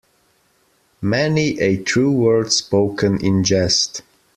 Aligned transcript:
Many 1.03 1.59
a 1.59 1.77
true 1.77 2.11
word 2.11 2.51
spoken 2.51 3.23
in 3.23 3.43
jest. 3.43 4.01